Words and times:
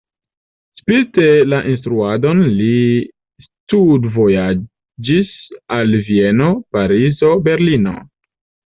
Spite 0.79 1.27
la 1.51 1.59
instruadon 1.73 2.41
li 2.63 2.71
studvojaĝis 3.47 5.39
al 5.79 5.97
Vieno, 6.11 6.53
Parizo, 6.77 7.35
Berlino. 7.51 7.99